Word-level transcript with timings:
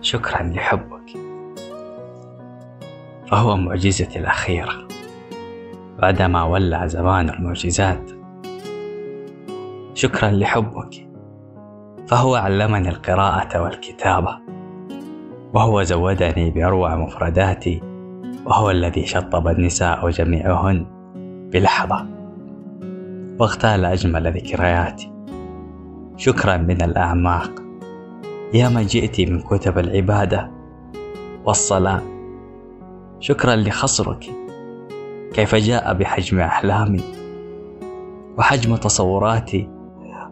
شكرا 0.00 0.42
لحبك. 0.42 1.10
فهو 3.26 3.56
معجزتي 3.56 4.18
الأخيرة. 4.18 4.88
بعدما 5.98 6.44
ولع 6.44 6.86
زمان 6.86 7.30
المعجزات. 7.30 8.10
شكرا 9.94 10.30
لحبك. 10.30 11.08
فهو 12.06 12.34
علمني 12.34 12.88
القراءة 12.88 13.62
والكتابة. 13.62 14.38
وهو 15.54 15.82
زودني 15.82 16.50
بأروع 16.50 16.96
مفرداتي. 16.96 17.80
وهو 18.44 18.70
الذي 18.70 19.06
شطب 19.06 19.48
النساء 19.48 20.10
جميعهن 20.10 20.86
بلحظة. 21.52 22.06
واغتال 23.38 23.84
أجمل 23.84 24.32
ذكرياتي. 24.32 25.12
شكرا 26.16 26.56
من 26.56 26.82
الأعماق. 26.82 27.69
يا 28.54 28.68
من 28.68 28.86
جئت 28.86 29.20
من 29.20 29.40
كتب 29.40 29.78
العبادة 29.78 30.50
والصلاة. 31.44 32.02
شكرا 33.20 33.56
لخصرك. 33.56 34.24
كيف 35.32 35.54
جاء 35.54 35.94
بحجم 35.94 36.40
أحلامي 36.40 37.00
وحجم 38.38 38.76
تصوراتي 38.76 39.68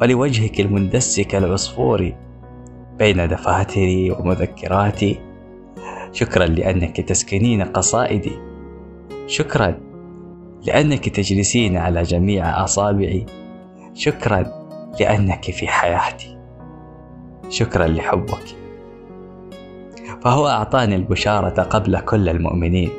ولوجهك 0.00 0.60
المندس 0.60 1.20
كالعصفور 1.20 2.12
بين 2.98 3.28
دفاتري 3.28 4.10
ومذكراتي. 4.10 5.20
شكرا 6.12 6.46
لأنك 6.46 7.00
تسكنين 7.00 7.62
قصائدي. 7.62 8.38
شكرا 9.26 9.74
لأنك 10.66 11.08
تجلسين 11.08 11.76
على 11.76 12.02
جميع 12.02 12.64
أصابعي. 12.64 13.26
شكرا 13.94 14.44
لأنك 15.00 15.44
في 15.44 15.68
حياتي. 15.68 16.31
شكرا 17.52 17.86
لحبك. 17.86 18.56
فهو 20.22 20.48
أعطاني 20.48 20.96
البشارة 20.96 21.62
قبل 21.62 22.00
كل 22.00 22.28
المؤمنين 22.28 22.90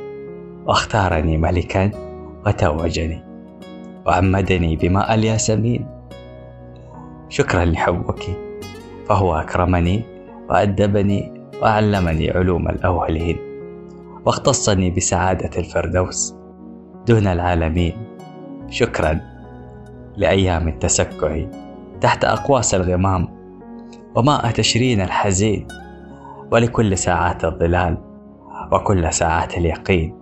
واختارني 0.65 1.37
ملكا 1.37 1.91
وتوجني 2.45 3.23
وعمدني 4.05 4.75
بماء 4.75 5.13
الياسمين. 5.13 5.87
شكرا 7.29 7.65
لحبك 7.65 8.23
فهو 9.09 9.35
أكرمني 9.35 10.03
وأدبني 10.49 11.33
وعلمني 11.61 12.31
علوم 12.31 12.69
الأولين 12.69 13.37
واختصني 14.25 14.91
بسعادة 14.91 15.59
الفردوس 15.59 16.35
دون 17.07 17.27
العالمين. 17.27 17.93
شكرا 18.69 19.19
لأيام 20.17 20.67
التسكع 20.67 21.45
تحت 22.01 22.25
أقواس 22.25 22.75
الغمام 22.75 23.42
وماء 24.15 24.51
تشرين 24.51 25.01
الحزين 25.01 25.67
ولكل 26.51 26.97
ساعات 26.97 27.45
الظلال 27.45 27.97
وكل 28.71 29.13
ساعات 29.13 29.57
اليقين. 29.57 30.15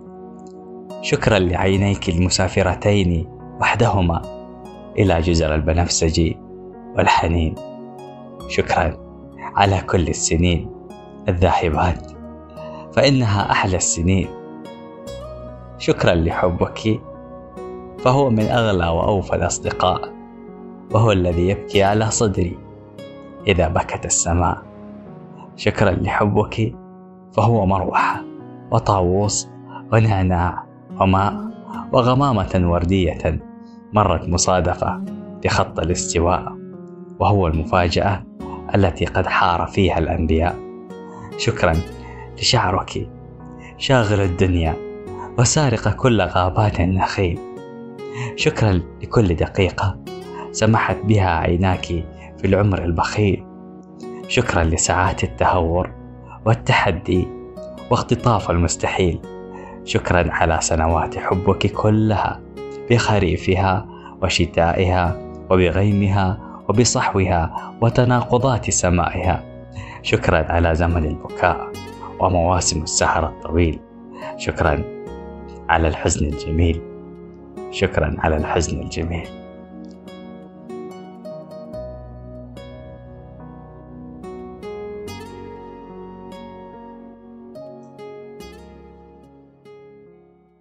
شكرا 1.02 1.38
لعينيك 1.38 2.08
المسافرتين 2.08 3.28
وحدهما 3.60 4.22
إلى 4.98 5.20
جزر 5.20 5.54
البنفسجي 5.54 6.38
والحنين. 6.96 7.54
شكرا 8.48 8.96
على 9.38 9.80
كل 9.80 10.08
السنين 10.08 10.70
الذاهبات 11.28 12.12
فإنها 12.92 13.50
أحلى 13.50 13.76
السنين. 13.76 14.28
شكرا 15.78 16.14
لحبك 16.14 17.00
فهو 17.98 18.30
من 18.30 18.44
أغلى 18.44 18.88
وأوفى 18.88 19.36
الأصدقاء 19.36 20.12
وهو 20.90 21.12
الذي 21.12 21.48
يبكي 21.48 21.82
على 21.82 22.10
صدري. 22.10 22.61
إذا 23.46 23.68
بكت 23.68 24.06
السماء. 24.06 24.62
شكرا 25.56 25.90
لحبك 25.90 26.74
فهو 27.32 27.66
مروحة 27.66 28.22
وطاووس 28.70 29.48
ونعناع 29.92 30.64
وماء 31.00 31.52
وغمامة 31.92 32.60
وردية 32.64 33.40
مرت 33.92 34.28
مصادفة 34.28 35.00
بخط 35.44 35.78
الاستواء 35.78 36.52
وهو 37.20 37.46
المفاجأة 37.46 38.22
التي 38.74 39.04
قد 39.04 39.26
حار 39.26 39.66
فيها 39.66 39.98
الأنبياء. 39.98 40.56
شكرا 41.38 41.74
لشعرك 42.38 43.08
شاغل 43.78 44.20
الدنيا 44.20 44.74
وسارق 45.38 45.88
كل 45.88 46.20
غابات 46.22 46.80
النخيل. 46.80 47.38
شكرا 48.36 48.80
لكل 49.02 49.34
دقيقة 49.34 49.98
سمحت 50.52 50.96
بها 51.04 51.30
عيناك 51.30 52.04
في 52.42 52.48
العمر 52.48 52.84
البخيل. 52.84 53.44
شكرا 54.28 54.64
لساعات 54.64 55.24
التهور 55.24 55.90
والتحدي 56.46 57.28
واختطاف 57.90 58.50
المستحيل. 58.50 59.20
شكرا 59.84 60.32
على 60.32 60.58
سنوات 60.60 61.18
حبك 61.18 61.66
كلها 61.66 62.40
بخريفها 62.90 63.86
وشتائها 64.22 65.32
وبغيمها 65.50 66.38
وبصحوها 66.68 67.72
وتناقضات 67.80 68.70
سمائها. 68.70 69.44
شكرا 70.02 70.52
على 70.52 70.74
زمن 70.74 71.04
البكاء 71.04 71.72
ومواسم 72.20 72.82
السهر 72.82 73.26
الطويل. 73.26 73.78
شكرا 74.36 74.84
على 75.68 75.88
الحزن 75.88 76.26
الجميل. 76.26 76.80
شكرا 77.70 78.16
على 78.18 78.36
الحزن 78.36 78.80
الجميل. 78.80 79.41